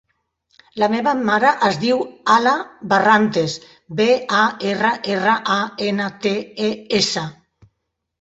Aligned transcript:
La 0.83 0.87
meva 0.91 1.11
mare 1.25 1.49
es 1.67 1.75
diu 1.83 1.99
Alae 2.35 2.63
Barrantes: 2.93 3.57
be, 3.99 4.07
a, 4.39 4.39
erra, 4.71 4.95
erra, 5.17 5.35
a, 5.57 5.59
ena, 5.89 6.09
te, 6.25 6.33
e, 6.69 6.71
essa. 7.03 7.25